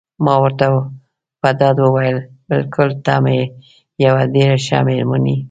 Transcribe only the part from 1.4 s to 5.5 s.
په ډاډ وویل: بلکل ته مې یوه ډېره ښه میرمن یې.